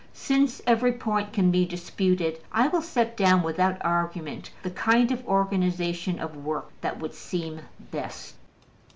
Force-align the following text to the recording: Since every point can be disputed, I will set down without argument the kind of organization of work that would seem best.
Since 0.13 0.63
every 0.65 0.93
point 0.93 1.31
can 1.31 1.51
be 1.51 1.63
disputed, 1.63 2.39
I 2.51 2.69
will 2.69 2.81
set 2.81 3.15
down 3.15 3.43
without 3.43 3.77
argument 3.81 4.49
the 4.63 4.71
kind 4.71 5.11
of 5.11 5.23
organization 5.27 6.17
of 6.17 6.35
work 6.43 6.71
that 6.81 6.99
would 6.99 7.13
seem 7.13 7.61
best. 7.91 8.33